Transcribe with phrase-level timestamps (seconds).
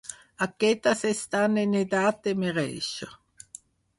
[0.45, 3.13] Aquestes estan en edat de merèixer.